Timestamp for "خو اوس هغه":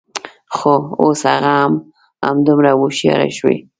0.55-1.53